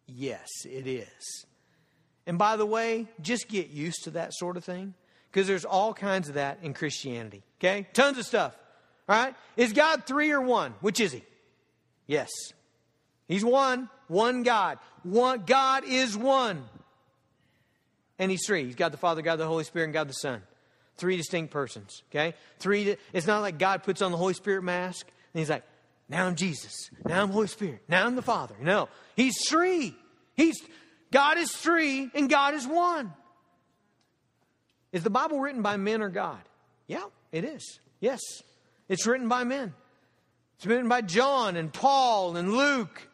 [0.07, 1.47] Yes, it is.
[2.27, 4.95] And by the way, just get used to that sort of thing
[5.33, 7.43] because there's all kinds of that in Christianity.
[7.59, 7.87] Okay?
[7.95, 8.55] Tons of stuff.
[9.09, 9.35] All right?
[9.57, 10.75] Is God three or one?
[10.81, 11.25] Which is he?
[12.07, 12.29] Yes.
[13.29, 13.89] He's one.
[14.09, 14.79] One God.
[15.05, 16.65] One God is one.
[18.19, 18.65] And he's three.
[18.67, 20.43] He's God the Father, God the Holy Spirit, and God the Son.
[20.97, 22.03] Three distinct persons.
[22.11, 22.35] Okay?
[22.59, 25.65] Three it's not like God puts on the Holy Spirit mask and he's like,
[26.11, 26.91] now I'm Jesus.
[27.07, 27.81] Now I'm Holy Spirit.
[27.89, 28.55] Now I'm the Father.
[28.61, 28.91] No.
[29.17, 29.97] He's three.
[30.35, 30.61] He's
[31.11, 33.15] God is three and God is one.
[34.93, 36.41] Is the Bible written by men or God?
[36.87, 37.81] Yeah, it is.
[38.01, 38.21] Yes.
[38.89, 39.73] It's written by men.
[40.57, 43.09] It's written by John and Paul and Luke.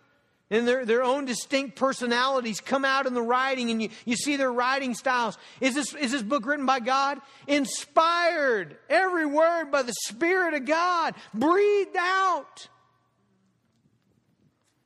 [0.51, 4.37] And their, their own distinct personalities come out in the writing, and you, you see
[4.37, 5.37] their writing styles.
[5.61, 7.21] Is this, is this book written by God?
[7.47, 12.69] Inspired, every word by the Spirit of God, breathed out.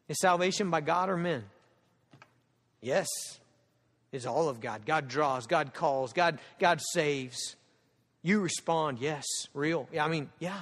[0.09, 1.44] Is salvation by God or men?
[2.81, 3.07] Yes
[4.12, 4.85] is all of God.
[4.87, 7.57] God draws, God calls, God, God saves.
[8.22, 9.88] You respond, yes, real.
[9.92, 10.61] Yeah, I mean, yeah.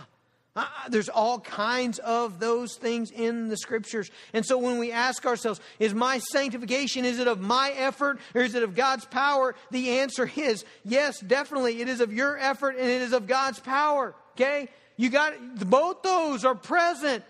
[0.56, 4.10] Uh, there's all kinds of those things in the scriptures.
[4.32, 8.42] And so when we ask ourselves, is my sanctification, is it of my effort or
[8.42, 9.54] is it of God's power?
[9.70, 11.80] The answer is yes, definitely.
[11.80, 14.14] It is of your effort and it is of God's power.
[14.34, 14.68] Okay?
[14.96, 15.34] You got
[15.70, 17.22] both those are present.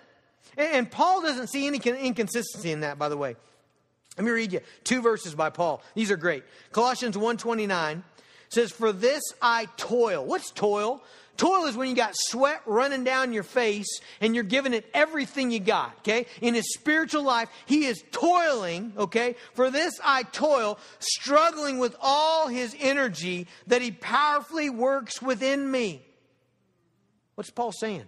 [0.57, 3.37] And, and Paul doesn't see any inconsistency in that, by the way.
[4.17, 5.83] Let me read you two verses by Paul.
[5.95, 6.45] These are great.
[6.73, 8.05] Colossians 1:29
[8.49, 11.03] says, "For this I toil." What's toil?
[11.37, 15.51] Toil is when you got sweat running down your face and you're giving it everything
[15.51, 16.27] you got, okay?
[16.43, 19.37] In his spiritual life, he is toiling, okay?
[19.55, 26.05] For this I toil, struggling with all his energy that he powerfully works within me.
[27.37, 28.07] What's Paul saying?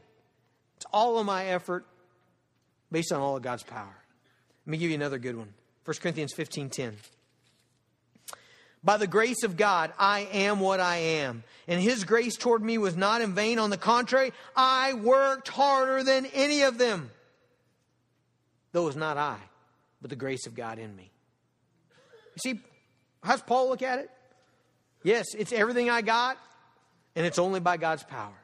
[0.77, 1.87] It's all of my effort
[2.91, 3.97] based on all of God's power.
[4.67, 5.55] Let me give you another good one.
[5.85, 6.97] 1 Corinthians 15:10.
[8.85, 11.45] By the grace of God, I am what I am.
[11.69, 13.61] And his grace toward me was not in vain.
[13.61, 17.11] On the contrary, I worked harder than any of them.
[18.73, 19.39] Though it was not I,
[20.01, 21.13] but the grace of God in me.
[22.35, 22.61] You see,
[23.23, 24.11] how's Paul look at it?
[25.05, 26.39] Yes, it's everything I got,
[27.15, 28.35] and it's only by God's power.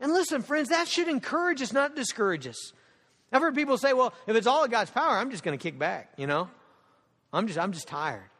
[0.00, 2.72] And listen, friends, that should encourage us, not discourage us.
[3.32, 5.62] I've heard people say, well, if it's all of God's power, I'm just going to
[5.62, 6.48] kick back, you know?
[7.32, 8.30] I'm just, I'm just tired.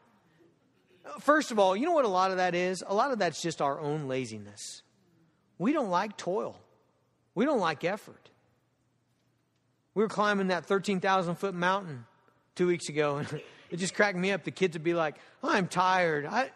[1.19, 2.83] First of all, you know what a lot of that is?
[2.85, 4.83] A lot of that's just our own laziness.
[5.57, 6.59] We don't like toil,
[7.35, 8.29] we don't like effort.
[9.95, 12.05] We were climbing that 13,000 foot mountain
[12.55, 14.43] two weeks ago, and it just cracked me up.
[14.43, 16.25] The kids would be like, I'm tired.
[16.25, 16.51] I,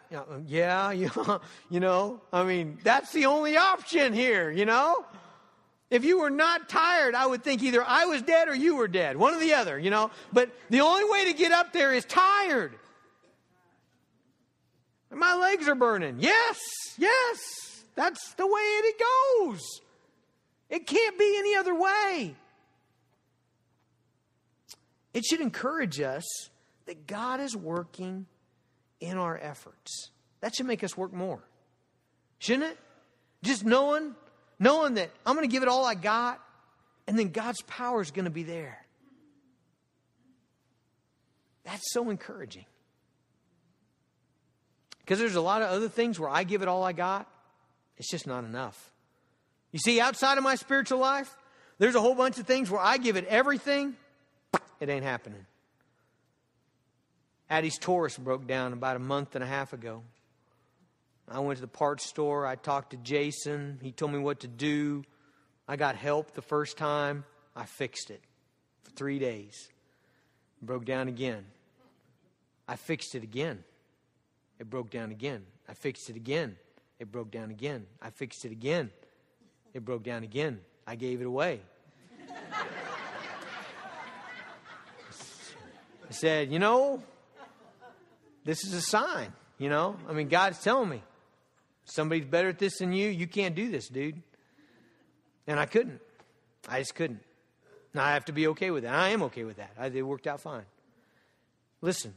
[0.46, 0.90] yeah,
[1.70, 5.04] you know, I mean, that's the only option here, you know?
[5.94, 8.88] If you were not tired, I would think either I was dead or you were
[8.88, 10.10] dead, one or the other, you know.
[10.32, 12.74] But the only way to get up there is tired.
[15.12, 16.16] My legs are burning.
[16.18, 16.58] Yes,
[16.98, 19.02] yes, that's the way it
[19.38, 19.60] goes.
[20.68, 22.34] It can't be any other way.
[25.12, 26.24] It should encourage us
[26.86, 28.26] that God is working
[28.98, 30.10] in our efforts.
[30.40, 31.44] That should make us work more.
[32.40, 32.78] Shouldn't it?
[33.44, 34.16] Just knowing
[34.58, 36.40] knowing that I'm going to give it all I got,
[37.06, 38.84] and then God's power is going to be there.
[41.64, 42.66] That's so encouraging.
[45.00, 47.28] Because there's a lot of other things where I give it all I got,
[47.98, 48.90] it's just not enough.
[49.70, 51.34] You see, outside of my spiritual life,
[51.78, 53.96] there's a whole bunch of things where I give it everything,
[54.80, 55.46] it ain't happening.
[57.50, 60.02] Addie's Taurus broke down about a month and a half ago.
[61.28, 62.46] I went to the parts store.
[62.46, 63.78] I talked to Jason.
[63.82, 65.04] He told me what to do.
[65.66, 67.24] I got help the first time.
[67.56, 68.20] I fixed it
[68.82, 69.68] for three days.
[70.60, 71.44] It broke down again.
[72.68, 73.64] I fixed it again.
[74.58, 75.44] It broke down again.
[75.68, 76.56] I fixed it again.
[76.98, 77.86] It broke down again.
[78.00, 78.90] I fixed it again.
[79.72, 80.60] It broke down again.
[80.86, 81.60] I gave it away.
[86.06, 87.02] I said, you know,
[88.44, 89.96] this is a sign, you know?
[90.08, 91.02] I mean, God's telling me
[91.84, 93.08] somebody's better at this than you.
[93.08, 94.22] You can't do this, dude.
[95.46, 96.00] And I couldn't.
[96.68, 97.20] I just couldn't.
[97.92, 98.94] Now I have to be okay with that.
[98.94, 99.72] I am okay with that.
[99.78, 100.64] I, it worked out fine.
[101.80, 102.14] Listen,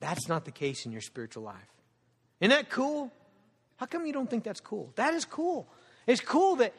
[0.00, 1.56] that's not the case in your spiritual life.
[2.40, 3.12] Isn't that cool?
[3.76, 4.92] How come you don't think that's cool?
[4.96, 5.68] That is cool.
[6.06, 6.72] It's cool that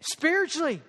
[0.00, 0.82] spiritually,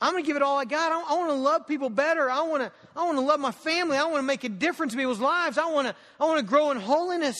[0.00, 0.92] I'm going to give it all I got.
[0.92, 2.30] I, I want to love people better.
[2.30, 3.96] I want to, I want to love my family.
[3.96, 5.56] I want to make a difference in people's lives.
[5.58, 7.36] I want to, I want to grow in holiness.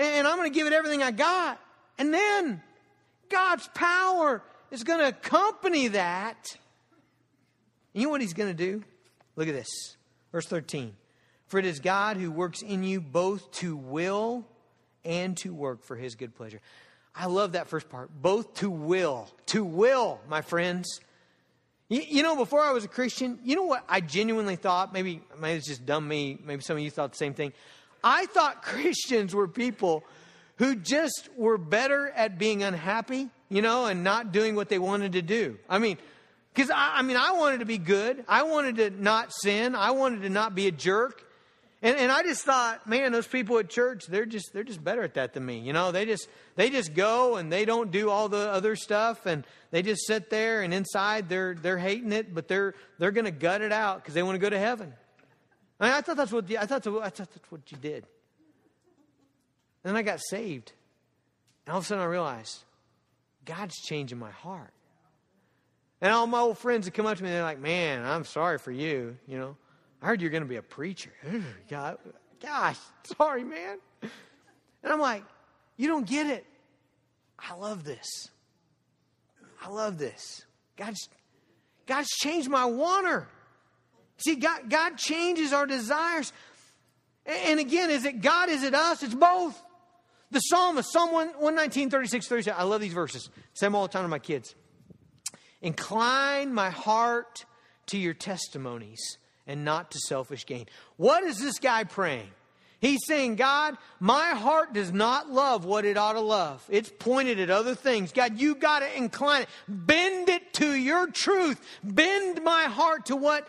[0.00, 1.60] And, I'm going to give it everything I got.
[1.98, 2.62] And then
[3.28, 6.56] God's power is going to accompany that.
[7.92, 8.82] You know what he's going to do?
[9.36, 9.68] Look at this.
[10.32, 10.94] Verse 13.
[11.48, 14.46] For it is God who works in you both to will
[15.04, 16.60] and to work for his good pleasure.
[17.14, 18.10] I love that first part.
[18.10, 19.28] Both to will.
[19.46, 21.00] To will, my friends.
[21.90, 24.94] You, you, know, before I was a Christian, you know what I genuinely thought?
[24.94, 26.38] Maybe, maybe it's just dumb me.
[26.42, 27.52] Maybe some of you thought the same thing.
[28.02, 30.04] I thought Christians were people
[30.56, 35.12] who just were better at being unhappy, you know, and not doing what they wanted
[35.12, 35.58] to do.
[35.68, 35.96] I mean,
[36.54, 38.24] because I, I mean, I wanted to be good.
[38.28, 39.74] I wanted to not sin.
[39.74, 41.26] I wanted to not be a jerk.
[41.82, 45.02] And, and I just thought, man, those people at church, they're just, they're just better
[45.02, 45.60] at that than me.
[45.60, 49.24] You know, they just, they just go and they don't do all the other stuff
[49.24, 53.24] and they just sit there and inside they're, they're hating it, but they're, they're going
[53.24, 54.92] to gut it out because they want to go to heaven.
[55.80, 58.04] I, mean, I thought that's what, I thought, I thought that's what you did.
[59.82, 60.72] And then I got saved.
[61.66, 62.64] And all of a sudden I realized,
[63.44, 64.72] God's changing my heart.
[66.02, 68.24] And all my old friends would come up to me, and they're like, man, I'm
[68.24, 69.56] sorry for you, you know.
[70.02, 71.12] I heard you're going to be a preacher.
[71.70, 71.98] God,
[72.40, 72.78] gosh,
[73.16, 73.78] sorry, man.
[74.02, 75.24] And I'm like,
[75.76, 76.46] you don't get it.
[77.38, 78.28] I love this.
[79.62, 80.44] I love this.
[80.76, 81.08] God's,
[81.86, 83.28] God's changed my wanter.
[84.20, 86.32] See, God, God changes our desires.
[87.26, 88.48] And again, is it God?
[88.48, 89.02] Is it us?
[89.02, 89.60] It's both.
[90.30, 92.60] The psalmist, Psalm 119, 36, 37.
[92.60, 93.30] I love these verses.
[93.54, 94.54] Say them all the time to my kids.
[95.60, 97.44] Incline my heart
[97.86, 100.66] to your testimonies and not to selfish gain.
[100.96, 102.28] What is this guy praying?
[102.80, 106.64] He's saying, God, my heart does not love what it ought to love.
[106.70, 108.12] It's pointed at other things.
[108.12, 109.48] God, you got to incline it.
[109.68, 111.60] Bend it to your truth.
[111.84, 113.46] Bend my heart to what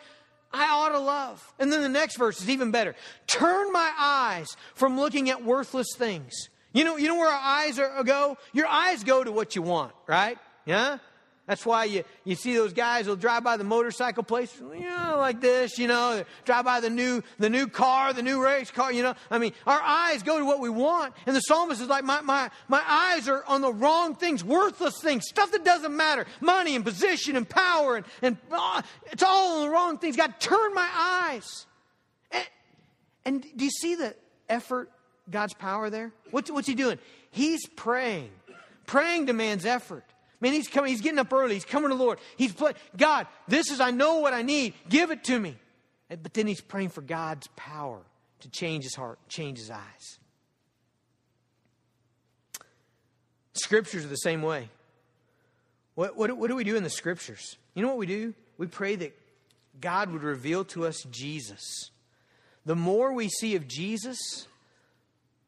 [0.53, 1.53] I ought to love.
[1.59, 2.95] And then the next verse is even better.
[3.27, 6.49] Turn my eyes from looking at worthless things.
[6.73, 8.37] You know, you know where our eyes are, go?
[8.53, 10.37] Your eyes go to what you want, right?
[10.65, 10.99] Yeah?
[11.51, 15.15] That's why you, you see those guys will drive by the motorcycle place, you know,
[15.17, 18.89] like this, you know, drive by the new, the new car, the new race car,
[18.89, 19.15] you know.
[19.29, 21.13] I mean, our eyes go to what we want.
[21.25, 25.01] And the psalmist is like, my, my, my eyes are on the wrong things, worthless
[25.01, 26.25] things, stuff that doesn't matter.
[26.39, 30.15] Money and position and power and, and uh, it's all on the wrong things.
[30.15, 31.65] God, turn my eyes.
[32.31, 32.45] And,
[33.25, 34.15] and do you see the
[34.47, 34.89] effort,
[35.29, 36.13] God's power there?
[36.29, 36.97] What's, what's he doing?
[37.29, 38.29] He's praying.
[38.85, 40.05] Praying demands effort.
[40.41, 41.53] Man, he's coming, he's getting up early.
[41.53, 42.19] He's coming to the Lord.
[42.35, 42.53] He's
[42.97, 44.73] God, this is, I know what I need.
[44.89, 45.55] Give it to me.
[46.09, 48.01] Eh, but then he's praying for God's power
[48.39, 50.19] to change his heart, change his eyes.
[53.53, 54.69] Scriptures are the same way.
[55.93, 57.57] What, what, what do we do in the scriptures?
[57.75, 58.33] You know what we do?
[58.57, 59.15] We pray that
[59.79, 61.91] God would reveal to us Jesus.
[62.65, 64.47] The more we see of Jesus,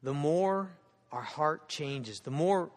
[0.03, 0.69] the more
[1.11, 2.19] our heart changes.
[2.19, 2.69] The more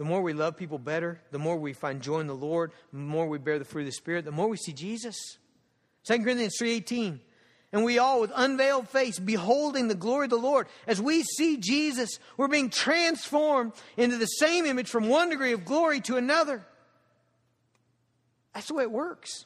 [0.00, 2.98] the more we love people better, the more we find joy in the Lord, the
[2.98, 5.36] more we bear the fruit of the Spirit, the more we see Jesus.
[6.04, 7.18] 2 Corinthians 3.18
[7.70, 11.58] And we all, with unveiled face, beholding the glory of the Lord, as we see
[11.58, 16.64] Jesus, we're being transformed into the same image from one degree of glory to another.
[18.54, 19.44] That's the way it works.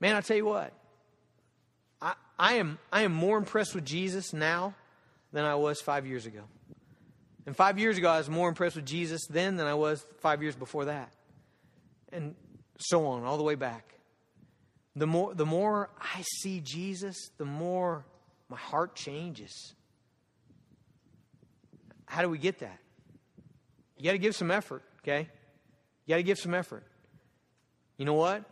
[0.00, 0.72] Man, I'll tell you what.
[2.00, 4.74] I, I, am, I am more impressed with Jesus now
[5.30, 6.40] than I was five years ago.
[7.46, 10.42] And five years ago, I was more impressed with Jesus then than I was five
[10.42, 11.12] years before that.
[12.12, 12.34] And
[12.78, 13.94] so on, all the way back.
[14.96, 18.04] The more, the more I see Jesus, the more
[18.48, 19.74] my heart changes.
[22.06, 22.78] How do we get that?
[23.98, 25.28] You got to give some effort, okay?
[26.06, 26.84] You got to give some effort.
[27.96, 28.44] You know what?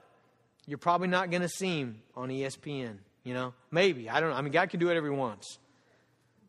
[0.66, 3.52] You're probably not going to see him on ESPN, you know?
[3.70, 4.08] Maybe.
[4.08, 4.36] I don't know.
[4.36, 5.58] I mean, God can do whatever he wants.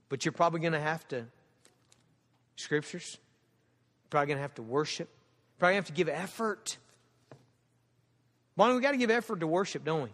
[0.10, 1.26] But you're probably going to have to,
[2.56, 3.18] scriptures,
[4.10, 5.10] probably going to have to worship,
[5.60, 6.78] probably have to give effort.
[8.56, 10.10] Bonnie, we got to give effort to worship, don't we?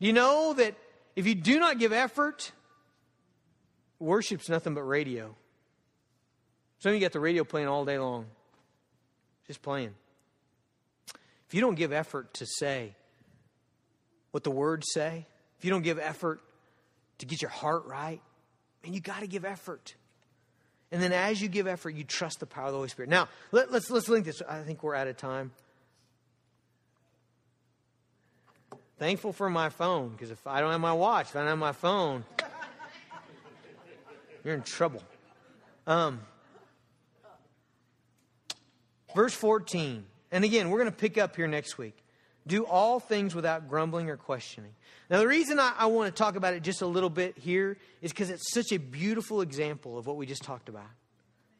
[0.00, 0.74] Do you know that
[1.14, 2.52] if you do not give effort,
[3.98, 5.34] worship's nothing but radio?
[6.78, 8.26] Some of you got the radio playing all day long,
[9.46, 9.94] just playing.
[11.48, 12.94] If you don't give effort to say
[14.32, 15.26] what the words say,
[15.58, 16.40] if you don't give effort
[17.18, 18.20] to get your heart right,
[18.84, 19.94] and you got to give effort.
[20.92, 23.10] And then as you give effort, you trust the power of the Holy Spirit.
[23.10, 24.40] Now, let, us let's, let's link this.
[24.48, 25.50] I think we're out of time.
[28.98, 31.58] Thankful for my phone, because if I don't have my watch, if I don't have
[31.58, 32.24] my phone,
[34.42, 35.02] you're in trouble.
[35.86, 36.20] Um,
[39.14, 40.04] verse 14.
[40.32, 41.96] And again, we're going to pick up here next week.
[42.46, 44.72] Do all things without grumbling or questioning.
[45.10, 47.76] Now, the reason I, I want to talk about it just a little bit here
[48.02, 50.90] is because it's such a beautiful example of what we just talked about.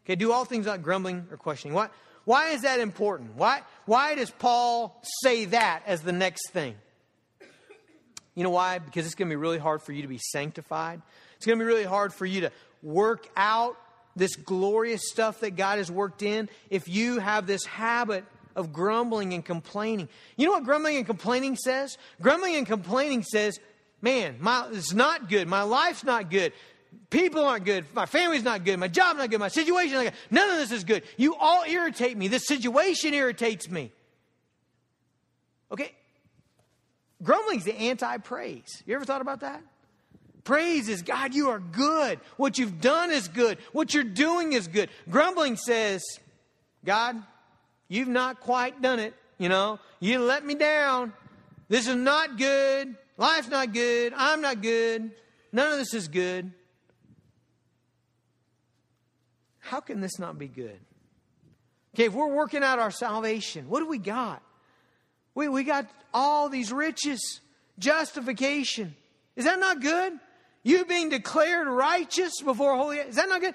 [0.04, 1.74] Okay, do all things without grumbling or questioning.
[1.74, 1.88] Why,
[2.24, 3.36] why is that important?
[3.36, 6.76] Why, why does Paul say that as the next thing?
[8.36, 8.78] You know why?
[8.78, 11.00] Because it's going to be really hard for you to be sanctified.
[11.36, 13.76] It's going to be really hard for you to work out
[14.14, 18.24] this glorious stuff that God has worked in if you have this habit
[18.56, 20.08] of grumbling and complaining.
[20.36, 21.96] You know what grumbling and complaining says?
[22.20, 23.60] Grumbling and complaining says,
[24.00, 25.46] man, my, it's not good.
[25.46, 26.52] My life's not good.
[27.10, 27.84] People aren't good.
[27.94, 28.78] My family's not good.
[28.78, 29.38] My job's not good.
[29.38, 30.14] My situation's not good.
[30.30, 31.02] None of this is good.
[31.16, 32.28] You all irritate me.
[32.28, 33.92] This situation irritates me.
[35.70, 35.92] Okay?
[37.22, 38.82] Grumbling's the anti praise.
[38.86, 39.62] You ever thought about that?
[40.44, 42.20] Praise is God, you are good.
[42.36, 43.58] What you've done is good.
[43.72, 44.90] What you're doing is good.
[45.10, 46.04] Grumbling says,
[46.84, 47.20] God,
[47.88, 49.14] You've not quite done it.
[49.38, 51.12] You know, you let me down.
[51.68, 52.96] This is not good.
[53.18, 54.12] Life's not good.
[54.16, 55.10] I'm not good.
[55.52, 56.52] None of this is good.
[59.58, 60.78] How can this not be good?
[61.94, 64.42] Okay, if we're working out our salvation, what do we got?
[65.34, 67.40] We, we got all these riches,
[67.78, 68.94] justification.
[69.34, 70.12] Is that not good?
[70.62, 72.98] You being declared righteous before holy.
[72.98, 73.54] Is that not good?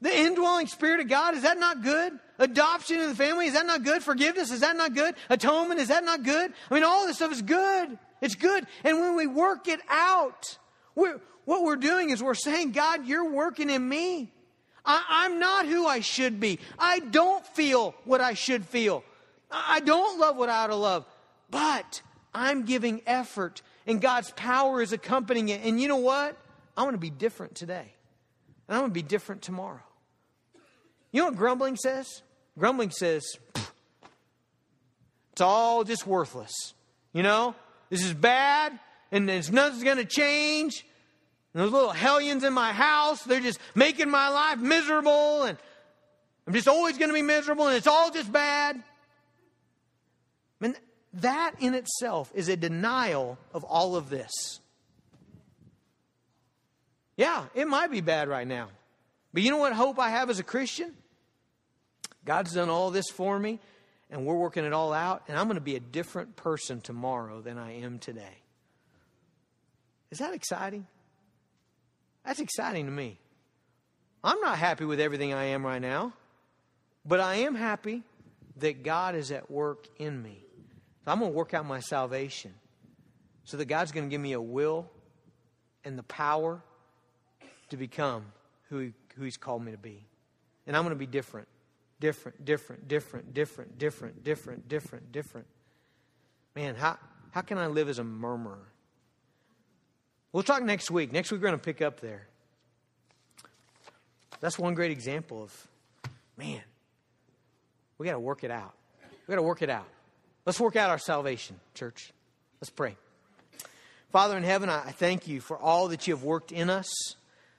[0.00, 2.18] The indwelling Spirit of God, is that not good?
[2.42, 4.02] Adoption in the family, is that not good?
[4.02, 5.14] Forgiveness, is that not good?
[5.30, 6.52] Atonement, is that not good?
[6.70, 7.96] I mean, all this stuff is good.
[8.20, 8.66] It's good.
[8.82, 10.58] And when we work it out,
[10.96, 14.32] we're, what we're doing is we're saying, God, you're working in me.
[14.84, 16.58] I, am not who I should be.
[16.80, 19.04] I don't feel what I should feel.
[19.48, 21.06] I, I don't love what I ought to love.
[21.48, 22.02] But
[22.34, 25.60] I'm giving effort, and God's power is accompanying it.
[25.62, 26.36] And you know what?
[26.76, 27.94] I'm going to be different today.
[28.66, 29.82] And I'm going to be different tomorrow.
[31.12, 32.22] You know what grumbling says?
[32.58, 33.24] Grumbling says,
[35.32, 36.74] it's all just worthless.
[37.12, 37.54] You know,
[37.90, 38.78] this is bad
[39.10, 40.84] and there's nothing's going to change.
[41.54, 45.58] And those little hellions in my house, they're just making my life miserable and
[46.46, 48.82] I'm just always going to be miserable and it's all just bad.
[50.60, 50.76] And
[51.14, 54.30] that in itself is a denial of all of this.
[57.16, 58.68] Yeah, it might be bad right now.
[59.34, 60.94] But you know what hope I have as a Christian?
[62.24, 63.58] God's done all this for me,
[64.10, 67.40] and we're working it all out, and I'm going to be a different person tomorrow
[67.40, 68.38] than I am today.
[70.10, 70.86] Is that exciting?
[72.24, 73.18] That's exciting to me.
[74.22, 76.12] I'm not happy with everything I am right now,
[77.04, 78.02] but I am happy
[78.58, 80.44] that God is at work in me.
[81.04, 82.54] So I'm going to work out my salvation
[83.44, 84.88] so that God's going to give me a will
[85.84, 86.62] and the power
[87.70, 88.26] to become
[88.68, 90.04] who, he, who He's called me to be.
[90.66, 91.48] And I'm going to be different
[92.02, 95.46] different, different, different, different, different, different, different, different.
[96.56, 96.98] Man, how,
[97.30, 98.66] how can I live as a murmurer?
[100.32, 101.12] We'll talk next week.
[101.12, 102.26] Next week, we're going to pick up there.
[104.40, 105.68] That's one great example of,
[106.36, 106.62] man,
[107.98, 108.74] we got to work it out.
[109.28, 109.86] We got to work it out.
[110.44, 112.12] Let's work out our salvation, church.
[112.60, 112.96] Let's pray.
[114.10, 116.92] Father in heaven, I thank you for all that you have worked in us.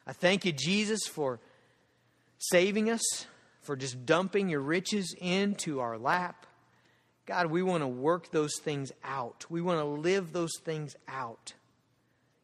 [0.05, 1.39] I thank you, Jesus, for
[2.39, 3.25] saving us
[3.63, 6.45] for just dumping your riches into our lap.
[7.25, 9.45] God, we want to work those things out.
[9.49, 11.53] We want to live those things out.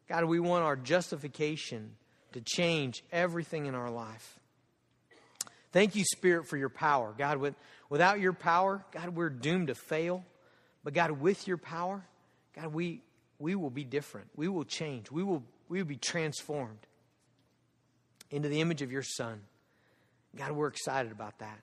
[0.08, 1.96] God, we want our justification
[2.32, 4.38] to change everything in our life.
[5.72, 7.14] Thank you, Spirit, for your power.
[7.16, 7.54] God, with,
[7.90, 10.24] without your power, God, we're doomed to fail.
[10.82, 12.04] But God, with your power,
[12.56, 13.02] God, we,
[13.38, 14.28] we will be different.
[14.34, 15.10] We will change.
[15.10, 16.86] We will, we will be transformed
[18.30, 19.42] into the image of your Son.
[20.36, 21.58] God, we're excited about that.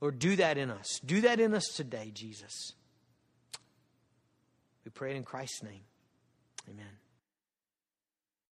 [0.00, 1.00] Lord, do that in us.
[1.04, 2.72] Do that in us today, Jesus.
[4.84, 5.82] We pray it in Christ's name.
[6.68, 6.86] Amen.